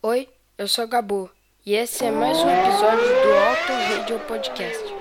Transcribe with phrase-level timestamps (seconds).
[0.00, 1.28] Oi, eu sou Gabu
[1.66, 4.97] e esse é mais um episódio do Auto Radio Podcast.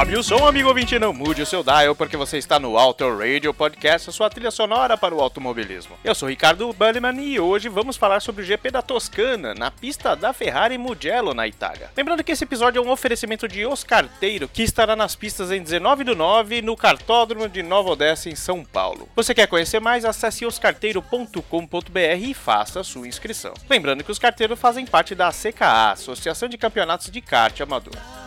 [0.00, 3.04] Sobe o som, amigo ouvinte, não mude o seu dial, porque você está no Auto
[3.18, 5.94] Radio Podcast, a sua trilha sonora para o automobilismo.
[6.02, 10.16] Eu sou Ricardo Bulliman e hoje vamos falar sobre o GP da Toscana, na pista
[10.16, 11.90] da Ferrari Mugello, na Itália.
[11.94, 16.04] Lembrando que esse episódio é um oferecimento de Oscarteiro, que estará nas pistas em 19
[16.04, 19.06] do 9 no Cartódromo de Nova Odessa, em São Paulo.
[19.14, 20.06] Você quer conhecer mais?
[20.06, 23.52] Acesse oscarteiro.com.br e faça sua inscrição.
[23.68, 28.19] Lembrando que os carteiros fazem parte da ACKA, Associação de Campeonatos de Kart Amador.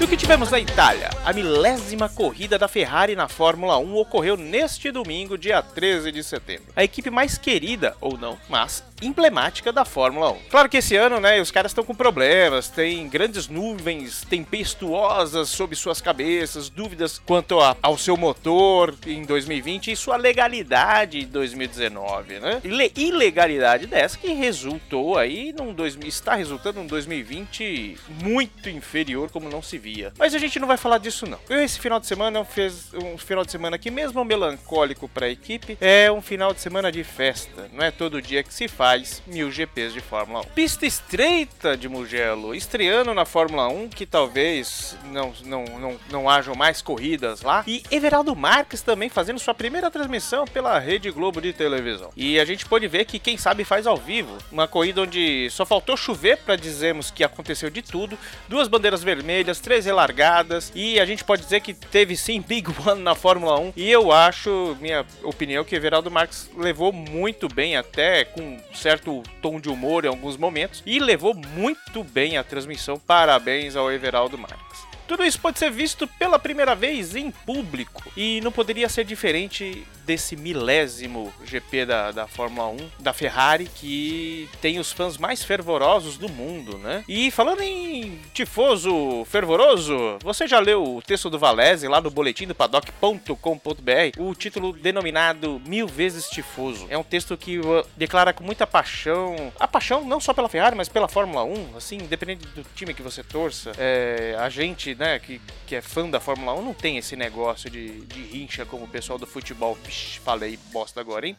[0.00, 1.10] E o que tivemos na Itália?
[1.24, 6.72] A milésima corrida da Ferrari na Fórmula 1 ocorreu neste domingo, dia 13 de setembro.
[6.74, 10.36] A equipe mais querida, ou não, mas emblemática da Fórmula 1.
[10.50, 15.76] Claro que esse ano, né, os caras estão com problemas, tem grandes nuvens tempestuosas sobre
[15.76, 22.38] suas cabeças, dúvidas quanto a- ao seu motor em 2020 e sua legalidade em 2019,
[22.40, 22.60] né?
[22.64, 29.48] Ile- ilegalidade dessa que resultou aí num 2000, está resultando num 2020 muito inferior como
[29.48, 30.12] não se via.
[30.18, 31.38] Mas a gente não vai falar disso não.
[31.48, 35.30] Eu, esse final de semana fiz um final de semana que mesmo melancólico para a
[35.30, 37.68] equipe, é um final de semana de festa.
[37.72, 38.87] Não é todo dia que se faz
[39.26, 40.44] mil GPs de Fórmula 1.
[40.54, 46.54] Pista estreita de Mugello, estreando na Fórmula 1, que talvez não, não, não, não hajam
[46.54, 47.62] mais corridas lá.
[47.66, 52.10] E Everaldo Marques também fazendo sua primeira transmissão pela Rede Globo de televisão.
[52.16, 54.38] E a gente pode ver que quem sabe faz ao vivo.
[54.50, 58.18] Uma corrida onde só faltou chover para dizermos que aconteceu de tudo.
[58.48, 60.72] Duas bandeiras vermelhas, três relargadas.
[60.74, 63.72] E a gente pode dizer que teve sim Big One na Fórmula 1.
[63.76, 69.60] E eu acho, minha opinião, que Everaldo Marques levou muito bem, até com certo tom
[69.60, 70.82] de humor em alguns momentos.
[70.86, 72.98] E levou muito bem a transmissão.
[72.98, 74.86] Parabéns ao Everaldo Marques.
[75.06, 79.86] Tudo isso pode ser visto pela primeira vez em público e não poderia ser diferente
[80.08, 86.16] desse milésimo GP da, da Fórmula 1 da Ferrari que tem os fãs mais fervorosos
[86.16, 87.04] do mundo, né?
[87.06, 92.46] E falando em tifoso fervoroso, você já leu o texto do Valese lá no boletim
[92.46, 96.86] do paddock.com.br, o título denominado Mil Vezes Tifoso.
[96.88, 97.60] É um texto que
[97.94, 101.96] declara com muita paixão, a paixão não só pela Ferrari, mas pela Fórmula 1, assim,
[101.96, 106.18] independente do time que você torça, é, a gente, né, que, que é fã da
[106.18, 110.18] Fórmula 1 não tem esse negócio de, de rincha como o pessoal do futebol, Vixe,
[110.18, 111.36] falei bosta agora, hein?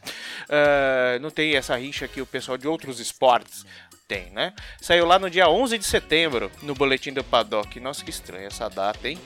[0.48, 3.66] É, não tem essa rincha que o pessoal de outros esportes
[4.06, 4.54] tem, né?
[4.80, 7.80] Saiu lá no dia 11 de setembro, no boletim do Paddock.
[7.80, 9.18] Nossa, que estranha essa data, hein?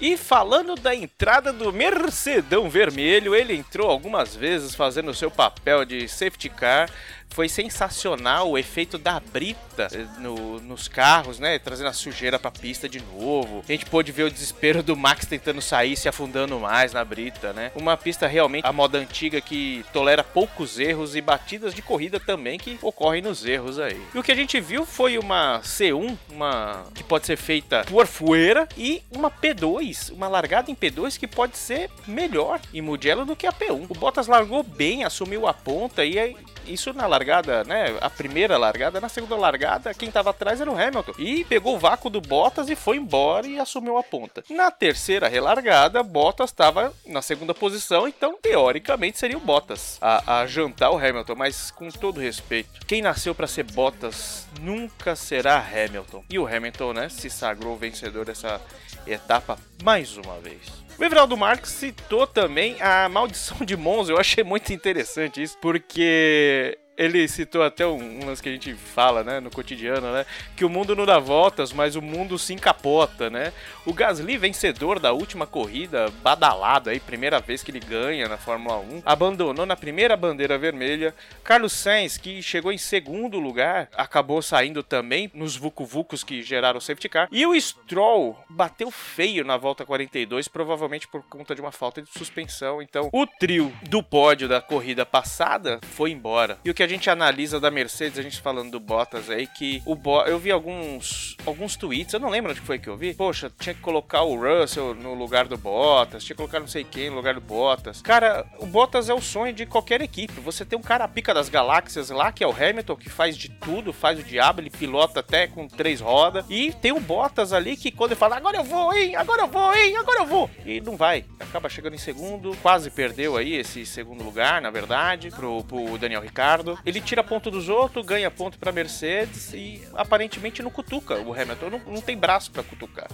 [0.00, 5.84] E falando da entrada do Mercedão Vermelho, ele entrou algumas vezes fazendo o seu papel
[5.84, 6.88] de safety car.
[7.30, 11.58] Foi sensacional o efeito da brita eh, no- nos carros, né?
[11.58, 13.62] Trazendo a sujeira pra pista de novo.
[13.68, 17.52] A gente pôde ver o desespero do Max tentando sair, se afundando mais na brita,
[17.52, 17.70] né?
[17.76, 22.58] Uma pista realmente a moda antiga que tolera poucos erros e batidas de corrida também
[22.58, 24.00] que ocorrem nos erros aí.
[24.14, 28.06] E o que a gente viu foi uma C1, uma que pode ser feita por
[28.06, 33.36] fuera e uma P2, uma largada em P2 que pode ser melhor em Mugello do
[33.36, 33.86] que a P1.
[33.88, 36.36] O Bottas largou bem, assumiu a ponta e
[36.66, 37.17] isso na largada,
[37.64, 37.96] né?
[38.00, 41.12] A primeira largada, na segunda largada, quem tava atrás era o Hamilton.
[41.18, 44.42] E pegou o vácuo do Bottas e foi embora e assumiu a ponta.
[44.50, 50.46] Na terceira relargada, Bottas estava na segunda posição, então teoricamente seria o Bottas a, a
[50.46, 51.34] jantar o Hamilton.
[51.36, 56.24] Mas com todo respeito, quem nasceu para ser Bottas nunca será Hamilton.
[56.30, 58.60] E o Hamilton, né, se sagrou vencedor dessa
[59.06, 60.88] etapa mais uma vez.
[60.98, 64.12] O Everaldo Marques citou também a maldição de Monza.
[64.12, 68.74] Eu achei muito interessante isso, porque ele citou até um, um lance que a gente
[68.74, 72.52] fala, né, no cotidiano, né, que o mundo não dá voltas, mas o mundo se
[72.52, 73.52] encapota, né?
[73.86, 78.78] O Gasly, vencedor da última corrida, badalado aí, primeira vez que ele ganha na Fórmula
[78.78, 81.14] 1, abandonou na primeira bandeira vermelha.
[81.44, 86.82] Carlos Sainz, que chegou em segundo lugar, acabou saindo também nos vucu-vucos que geraram o
[86.82, 87.28] safety car.
[87.30, 92.10] E o Stroll bateu feio na volta 42, provavelmente por conta de uma falta de
[92.10, 92.82] suspensão.
[92.82, 96.58] Então, o trio do pódio da corrida passada foi embora.
[96.64, 99.82] E o que a gente analisa da Mercedes, a gente falando do Bottas aí, que
[99.84, 103.14] o Bo eu vi alguns alguns tweets, eu não lembro onde foi que eu vi.
[103.14, 106.84] Poxa, tinha que colocar o Russell no lugar do Bottas, tinha que colocar não sei
[106.84, 108.02] quem no lugar do Bottas.
[108.02, 110.40] Cara, o Bottas é o sonho de qualquer equipe.
[110.40, 113.36] Você tem um cara a pica das galáxias lá, que é o Hamilton, que faz
[113.36, 116.44] de tudo, faz o diabo, ele pilota até com três rodas.
[116.48, 119.48] E tem o Bottas ali que quando ele fala, agora eu vou, hein, agora eu
[119.48, 120.50] vou, hein, agora eu vou.
[120.64, 121.24] E não vai.
[121.40, 126.22] Acaba chegando em segundo, quase perdeu aí esse segundo lugar, na verdade, pro, pro Daniel
[126.22, 126.77] Ricardo.
[126.84, 131.70] Ele tira ponto dos outros, ganha ponto pra Mercedes e aparentemente não cutuca o Hamilton,
[131.70, 133.08] não, não tem braço pra cutucar.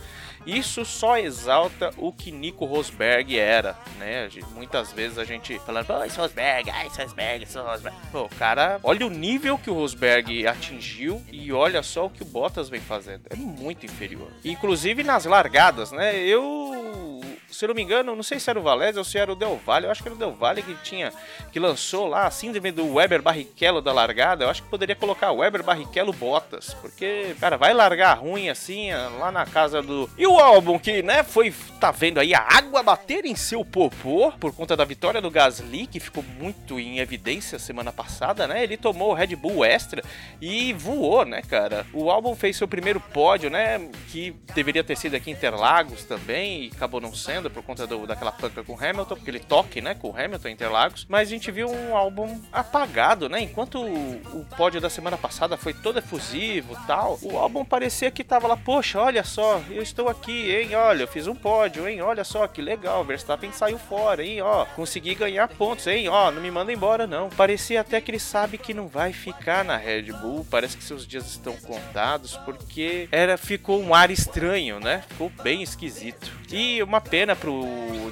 [0.47, 4.29] Isso só exalta o que Nico Rosberg era, né?
[4.55, 7.97] Muitas vezes a gente falando, pô, esse Rosberg, ai, esse Rosberg, esse Rosberg.
[8.13, 12.27] Pô, cara, olha o nível que o Rosberg atingiu e olha só o que o
[12.27, 13.23] Bottas vem fazendo.
[13.31, 14.31] É muito inferior.
[14.45, 16.17] Inclusive nas largadas, né?
[16.19, 17.21] Eu
[17.51, 19.37] se eu não me engano, não sei se era o Valézio ou se era o
[19.37, 21.13] Del Valle, eu acho que era o Del Valle que tinha,
[21.53, 25.33] que lançou lá a síndrome do Weber Barrichello da largada, eu acho que poderia colocar
[25.33, 30.09] Weber Barrichello Bottas, porque, cara, vai largar ruim assim, lá na casa do...
[30.17, 34.33] E o álbum que, né, foi, tá vendo aí a água bater em seu popô,
[34.33, 38.77] por conta da vitória do Gasly, que ficou muito em evidência semana passada, né, ele
[38.77, 40.03] tomou o Red Bull Extra
[40.41, 41.87] e voou, né, cara.
[41.93, 46.65] O álbum fez seu primeiro pódio, né, que deveria ter sido aqui em Interlagos também,
[46.65, 49.81] e acabou não sendo por conta do, daquela panca com o Hamilton, porque ele toque,
[49.81, 51.07] né, com o Hamilton em Interlagos.
[51.09, 55.57] Mas a gente viu um álbum apagado, né, enquanto o, o pódio da semana passada
[55.57, 60.09] foi todo efusivo tal, o álbum parecia que tava lá, poxa, olha só, eu estou
[60.09, 64.25] aqui, hein, olha, eu fiz um pódio, hein, olha só, que legal, Verstappen saiu fora,
[64.25, 67.29] hein, ó, consegui ganhar pontos, hein, ó, não me manda embora não.
[67.31, 71.07] Parecia até que ele sabe que não vai ficar na Red Bull, parece que seus
[71.07, 75.03] dias estão contados, porque era ficou um ar estranho, né?
[75.09, 76.31] Ficou bem esquisito.
[76.51, 77.01] E uma
[77.37, 77.65] pro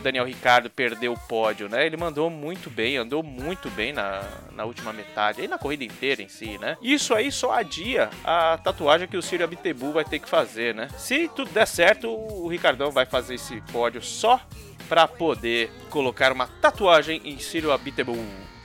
[0.03, 1.85] Daniel Ricardo perder o pódio, né?
[1.85, 4.23] Ele mandou muito bem, andou muito bem na,
[4.53, 6.77] na última metade, e na corrida inteira em si, né?
[6.81, 10.89] Isso aí só adia a tatuagem que o Círio Abitebu vai ter que fazer, né?
[10.97, 14.41] Se tudo der certo, o Ricardão vai fazer esse pódio só
[14.89, 18.17] para poder colocar uma tatuagem em Círio Abitebu.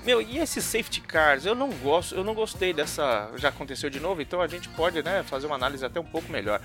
[0.03, 1.45] Meu, e esses safety cars?
[1.45, 3.29] Eu não gosto, eu não gostei dessa.
[3.35, 6.31] Já aconteceu de novo, então a gente pode, né, fazer uma análise até um pouco
[6.31, 6.61] melhor.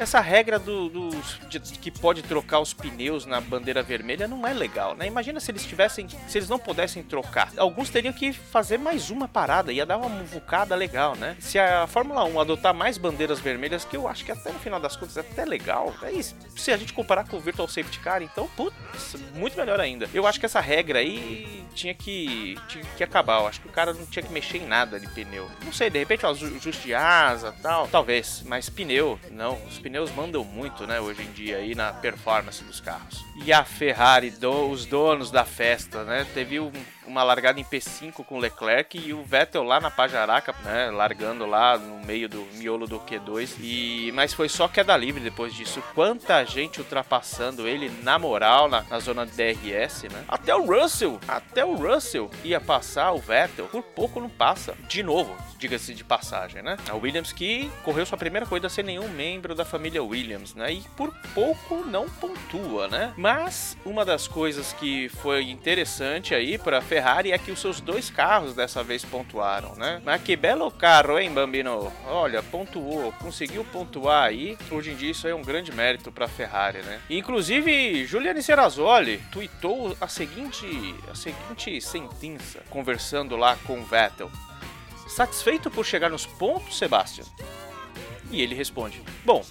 [0.00, 1.10] Essa regra do, do-
[1.48, 5.06] de- que pode trocar os pneus na bandeira vermelha não é legal, né?
[5.06, 7.52] Imagina se eles tivessem, se eles não pudessem trocar.
[7.56, 11.36] Alguns teriam que fazer mais uma parada, ia dar uma muvucada legal, né?
[11.38, 14.80] Se a Fórmula 1 adotar mais bandeiras vermelhas, que eu acho que até no final
[14.80, 16.34] das contas é até legal, é isso.
[16.56, 20.08] Se a gente comparar com o Virtual Safety Car, então, putz, muito melhor ainda.
[20.14, 23.40] Eu acho que essa regra aí tinha que, tinha que acabar.
[23.40, 25.46] Eu acho que o cara não tinha que mexer em nada de pneu.
[25.62, 29.60] Não sei, de repente, ó, ju- ajuste de asa tal, talvez, mas pneu, não.
[29.66, 33.24] Os pneus mandam muito, né, hoje em dia aí na performance dos carros.
[33.44, 36.72] E a Ferrari, do- os donos da festa, né, teve um-
[37.10, 41.44] uma largada em P5 com o Leclerc e o Vettel lá na Pajaraca, né, largando
[41.44, 43.56] lá no meio do miolo do Q2.
[43.60, 45.82] E mas foi só queda livre depois disso.
[45.94, 50.24] Quanta gente ultrapassando ele na moral na, na zona de DRS, né?
[50.28, 54.74] Até o Russell, até o Russell ia passar o Vettel, por pouco não passa.
[54.88, 56.76] De novo, diga-se de passagem, né?
[56.88, 60.72] A Williams que correu sua primeira corrida sem nenhum membro da família Williams, né?
[60.72, 63.12] E por pouco não pontua, né?
[63.16, 68.54] Mas uma das coisas que foi interessante aí para é que os seus dois carros
[68.54, 70.00] dessa vez pontuaram, né?
[70.04, 71.92] Mas que belo carro, hein, Bambino?
[72.06, 74.56] Olha, pontuou, conseguiu pontuar aí.
[74.70, 77.00] Hoje em dia isso é um grande mérito para Ferrari, né?
[77.08, 80.66] Inclusive, Giuliane Serrazoli tweetou a seguinte,
[81.10, 84.30] a seguinte sentença conversando lá com o Vettel.
[85.08, 87.24] Satisfeito por chegar nos pontos, Sebastian?
[88.30, 89.44] E ele responde: Bom,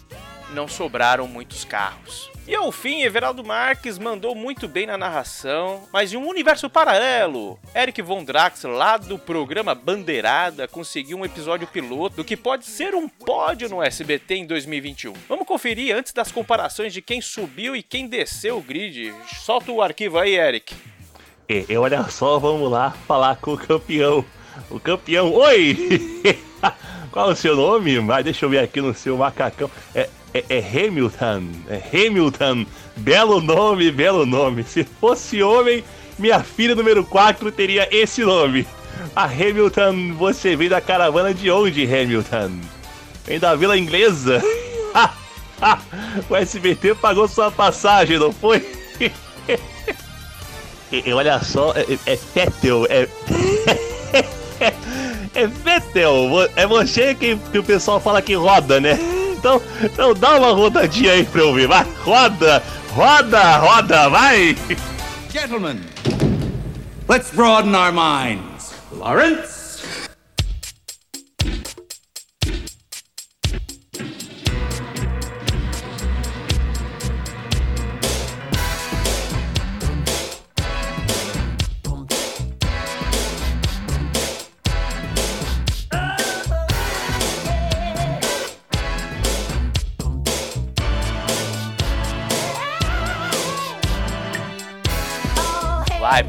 [0.51, 2.31] não sobraram muitos carros.
[2.49, 7.59] E ao fim, Everaldo Marques mandou muito bem na narração, mas em um universo paralelo,
[7.75, 12.95] Eric Von Drax, lá do programa Bandeirada, conseguiu um episódio piloto do que pode ser
[12.95, 15.13] um pódio no SBT em 2021.
[15.27, 19.13] Vamos conferir antes das comparações de quem subiu e quem desceu o grid.
[19.45, 20.75] Solta o arquivo aí, Eric.
[21.47, 24.25] E, olha só, vamos lá falar com o campeão.
[24.71, 25.77] O campeão, oi!
[27.11, 27.99] Qual é o seu nome?
[27.99, 29.69] Mas deixa eu ver aqui no seu macacão.
[29.93, 31.43] É, é, é Hamilton.
[31.69, 32.65] É Hamilton.
[32.97, 34.63] Belo nome, belo nome.
[34.63, 35.83] Se fosse homem,
[36.17, 38.67] minha filha número 4 teria esse nome.
[39.15, 42.51] A Hamilton, você veio da caravana de onde, Hamilton?
[43.25, 44.43] Vem da Vila Inglesa?
[46.29, 48.65] o SBT pagou sua passagem, não foi?
[50.91, 53.07] E, olha só, é, é Vettel, é.
[55.35, 58.97] É Vettel, vo- é você que, que o pessoal fala que roda, né?
[59.39, 62.61] Então, então dá uma rodadinha aí pra eu ver, vai, roda,
[62.93, 64.53] roda, roda, vai!
[65.31, 65.79] Gentlemen,
[67.07, 68.73] let's broaden our minds.
[68.91, 69.58] Lawrence?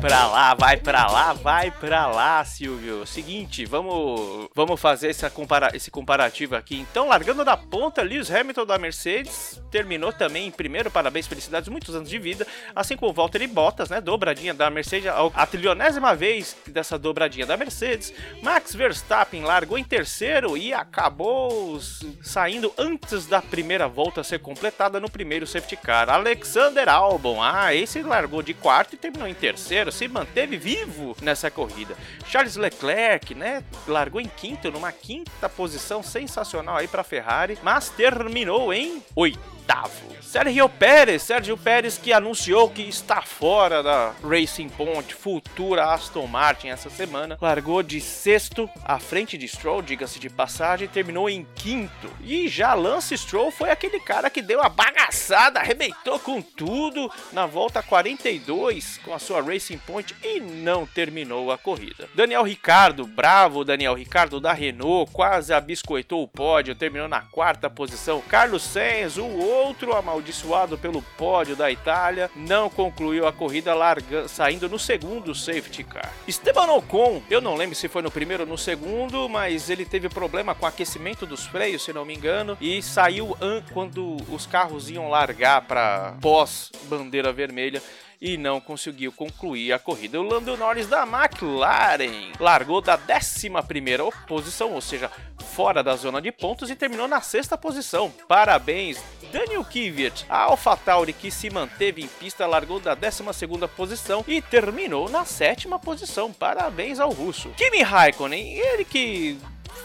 [0.00, 3.06] Pra lá, vai pra lá, vai pra lá, Silvio.
[3.06, 6.76] Seguinte, vamos, vamos fazer essa compara esse comparativo aqui.
[6.80, 10.90] Então, largando da ponta, Lewis Hamilton da Mercedes terminou também em primeiro.
[10.90, 12.46] Parabéns, felicidades, muitos anos de vida.
[12.74, 14.00] Assim como o Valtteri Bottas, né?
[14.00, 18.12] Dobradinha da Mercedes, a- trilionésima vez dessa dobradinha da Mercedes.
[18.42, 21.78] Max Verstappen largou em terceiro e acabou
[22.22, 26.08] saindo antes da primeira volta ser completada no primeiro safety car.
[26.08, 31.50] Alexander Albon, ah, esse largou de quarto e terminou em terceiro, se manteve vivo nessa
[31.50, 31.96] corrida.
[32.26, 38.72] Charles Leclerc, né, largou em quinto, numa quinta posição sensacional aí para Ferrari, mas terminou
[38.72, 40.10] em oitavo.
[40.30, 46.68] Sérgio Pérez, Sérgio Pérez que anunciou que está fora da Racing Point, futura Aston Martin
[46.68, 52.08] essa semana, largou de sexto à frente de Stroll, diga-se de passagem, terminou em quinto.
[52.20, 57.46] E já Lance Stroll foi aquele cara que deu a bagaçada, arrebentou com tudo na
[57.46, 62.08] volta 42 com a sua Racing Point e não terminou a corrida.
[62.14, 68.20] Daniel Ricardo, bravo Daniel Ricardo da Renault, quase abiscoitou o pódio, terminou na quarta posição.
[68.28, 74.68] Carlos Sainz, o outro amaldiçoado pelo pódio da Itália, não concluiu a corrida larga, saindo
[74.68, 76.12] no segundo safety car.
[76.26, 80.08] Esteban Ocon, eu não lembro se foi no primeiro ou no segundo, mas ele teve
[80.08, 84.46] problema com o aquecimento dos freios, se não me engano, e saiu an- quando os
[84.46, 87.82] carros iam largar para pós bandeira vermelha
[88.20, 90.20] e não conseguiu concluir a corrida.
[90.20, 95.10] O Lando Norris da McLaren largou da 11ª posição, ou seja,
[95.54, 98.12] fora da zona de pontos e terminou na sexta posição.
[98.28, 100.26] Parabéns, Daniel Kvyat.
[100.28, 105.78] A AlphaTauri que se manteve em pista largou da 12ª posição e terminou na sétima
[105.78, 106.32] posição.
[106.32, 107.50] Parabéns ao russo.
[107.56, 109.38] Kimi Raikkonen, ele que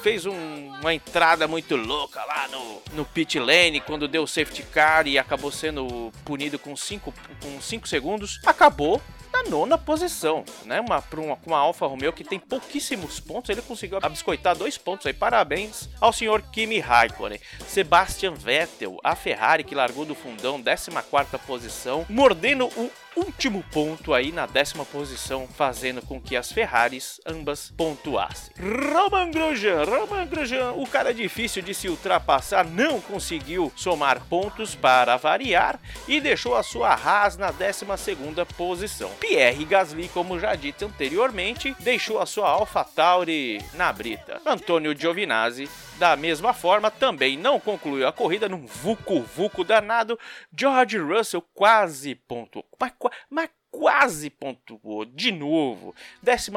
[0.06, 4.62] fez um- uma entrada muito louca lá no, no pit lane quando deu o safety
[4.62, 9.02] car e acabou sendo punido com 5 com cinco segundos, acabou
[9.34, 10.80] na nona posição, né?
[10.80, 15.14] Uma, uma, uma Alfa Romeo que tem pouquíssimos pontos, ele conseguiu abiscoitar dois pontos aí.
[15.14, 17.40] Parabéns ao senhor Kimi Raikkonen.
[17.68, 24.32] Sebastian Vettel, a Ferrari que largou do fundão, 14ª posição, mordendo o último ponto aí
[24.32, 28.54] na décima posição, fazendo com que as Ferraris ambas pontuassem.
[28.60, 35.18] Roman Grosjean, Roman Grosjean, o cara difícil de se ultrapassar, não conseguiu somar pontos para
[35.18, 39.10] variar e deixou a sua Haas na 12ª posição.
[39.20, 44.42] Pierre Gasly, como já dito anteriormente, deixou a sua AlphaTauri na brita.
[44.46, 50.20] Antônio Giovinazzi da mesma forma, também não concluiu a corrida num vucu-vucu danado.
[50.58, 52.94] George Russell quase pontuou, mas,
[53.30, 55.94] mas quase pontuou de novo.
[56.26, 56.52] 11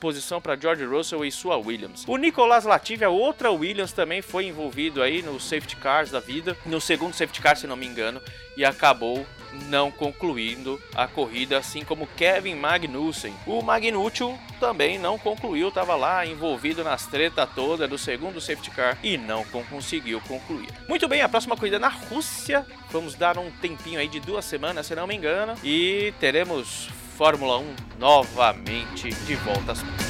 [0.00, 2.04] posição para George Russell e sua Williams.
[2.08, 6.56] O Nicolas Latifi, a outra Williams, também foi envolvido aí nos safety cars da vida,
[6.66, 8.20] no segundo safety car, se não me engano,
[8.60, 9.26] e acabou
[9.68, 13.34] não concluindo a corrida, assim como Kevin Magnussen.
[13.46, 14.22] O Magnucci
[14.60, 19.42] também não concluiu, estava lá envolvido nas treta toda do segundo safety car e não
[19.46, 20.68] con- conseguiu concluir.
[20.86, 22.66] Muito bem, a próxima corrida na Rússia.
[22.90, 27.58] Vamos dar um tempinho aí de duas semanas, se não me engano, e teremos Fórmula
[27.58, 30.09] 1 novamente de volta às.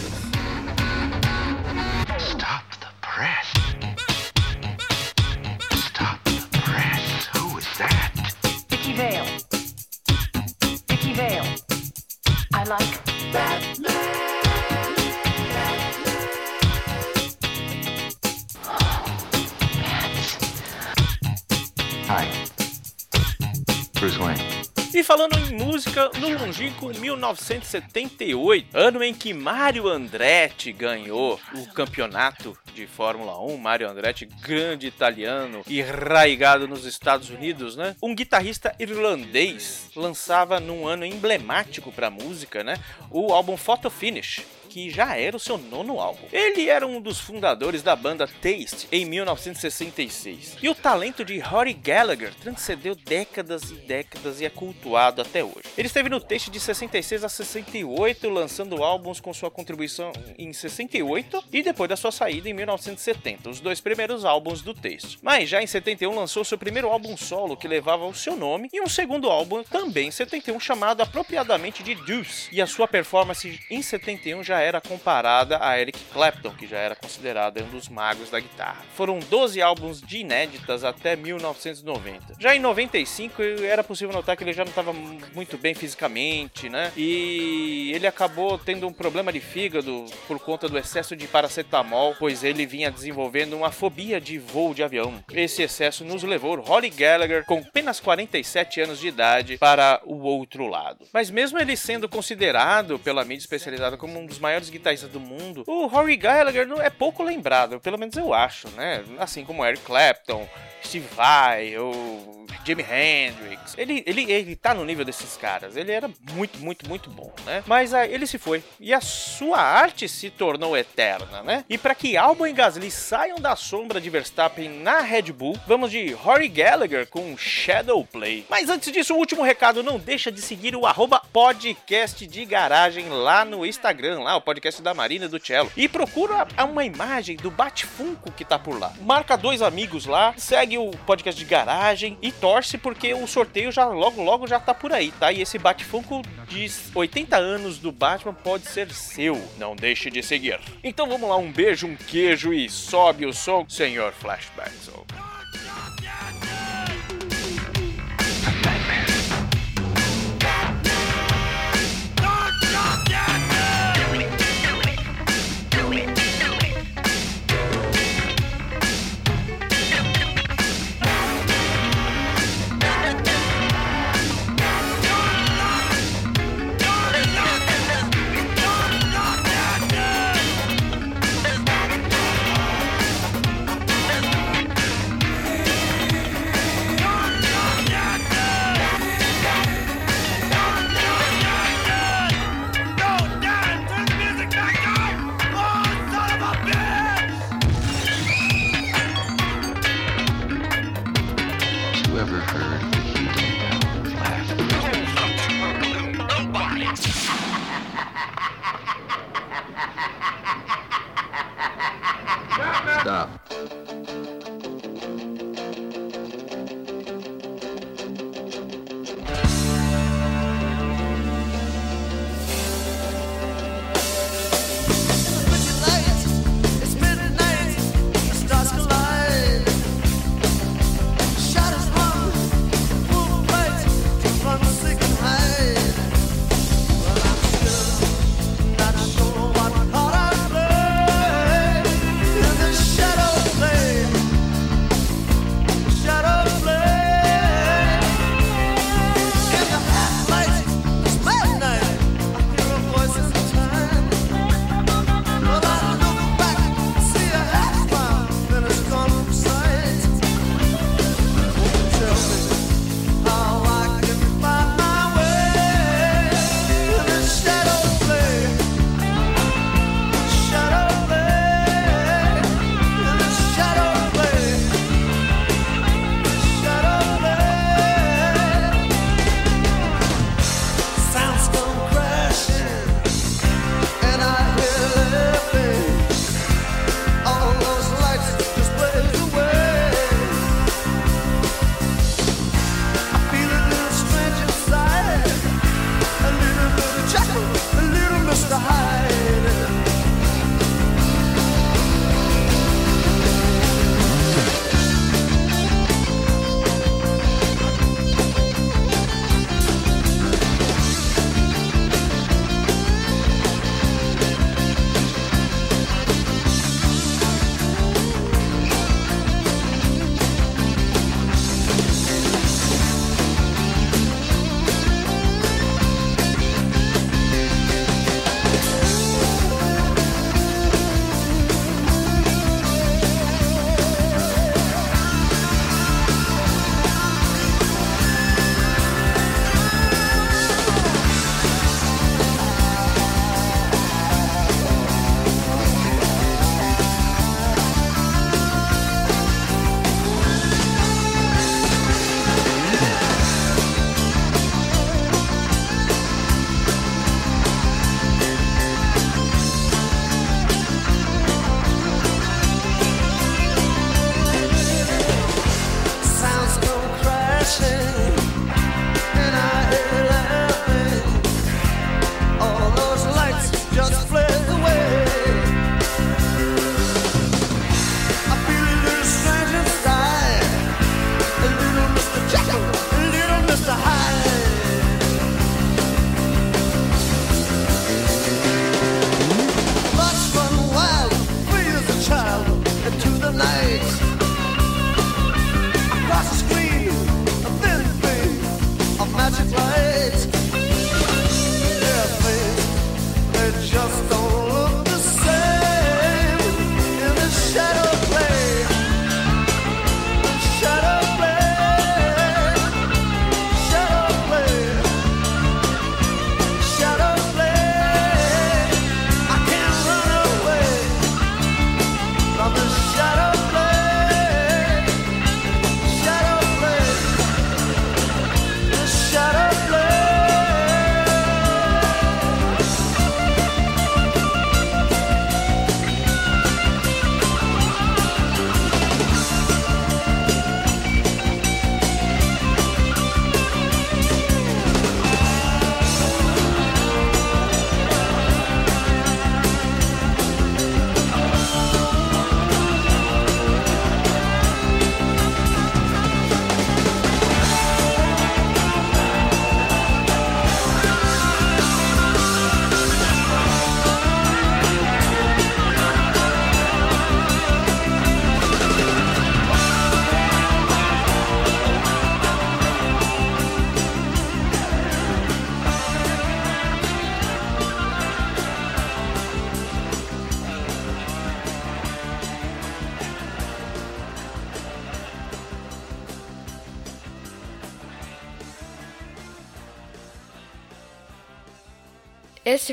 [25.81, 33.57] Música, no longínquo 1978, ano em que Mario Andretti ganhou o campeonato de Fórmula 1,
[33.57, 37.97] Mario Andretti, grande italiano e raigado nos Estados Unidos, né?
[38.03, 42.75] Um guitarrista irlandês lançava num ano emblemático para música, né?
[43.11, 44.45] O álbum Photo Finish.
[44.71, 46.27] Que já era o seu nono álbum.
[46.33, 50.57] Ele era um dos fundadores da banda Taste em 1966.
[50.63, 55.69] E o talento de Rory Gallagher transcendeu décadas e décadas e é cultuado até hoje.
[55.77, 61.45] Ele esteve no Taste de 66 a 68, lançando álbuns com sua contribuição em 68
[61.53, 65.19] e depois da sua saída em 1970, os dois primeiros álbuns do Taste.
[65.21, 68.81] Mas já em 71 lançou seu primeiro álbum solo que levava o seu nome e
[68.81, 72.49] um segundo álbum também em 71 chamado apropriadamente de Deuce.
[72.53, 76.95] E a sua performance em 71 já era comparada a Eric Clapton, que já era
[76.95, 78.83] considerado um dos magos da guitarra.
[78.95, 82.35] Foram 12 álbuns de inéditas até 1990.
[82.39, 86.93] Já em 95 era possível notar que ele já não estava muito bem fisicamente, né?
[86.97, 92.45] E ele acabou tendo um problema de fígado por conta do excesso de paracetamol, pois
[92.45, 95.23] ele vinha desenvolvendo uma fobia de voo de avião.
[95.33, 100.67] Esse excesso nos levou Rory Gallagher, com apenas 47 anos de idade, para o outro
[100.67, 101.07] lado.
[101.13, 105.63] Mas mesmo ele sendo considerado pela mídia especializada como um dos maiores guitarristas do mundo,
[105.67, 109.05] o Rory Gallagher não é pouco lembrado, pelo menos eu acho, né?
[109.19, 110.49] Assim como Eric Clapton,
[110.83, 113.75] Steve Vai ou Jimi Hendrix.
[113.77, 115.77] Ele, ele, ele tá no nível desses caras.
[115.77, 117.63] Ele era muito, muito, muito bom, né?
[117.67, 118.63] Mas ah, ele se foi.
[118.79, 121.65] E a sua arte se tornou eterna, né?
[121.69, 125.91] E para que Albon e Gasly saiam da sombra de Verstappen na Red Bull, vamos
[125.91, 128.45] de Rory Gallagher com Shadow Play.
[128.49, 133.09] Mas antes disso, o último recado, não deixa de seguir o arroba podcast de garagem
[133.09, 135.71] lá no Instagram, lá o podcast da Marina do Cello.
[135.77, 138.93] E procura uma imagem do Batfunko que tá por lá.
[139.03, 143.85] Marca dois amigos lá, segue o podcast de garagem e torce porque o sorteio já
[143.87, 145.31] logo logo já tá por aí, tá?
[145.31, 149.41] E esse Batfunko de 80 anos do Batman pode ser seu.
[149.59, 150.59] Não deixe de seguir.
[150.83, 154.91] Então vamos lá, um beijo, um queijo e sobe o som, senhor Flashbacks.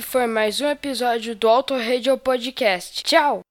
[0.08, 3.04] Foi mais um episódio do Auto Radio Podcast.
[3.04, 3.47] Tchau!